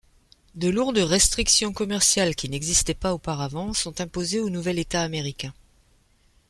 [0.55, 5.53] De lourdes restrictions commerciales qui n'existaient pas auparavant sont imposées au nouvel État américain.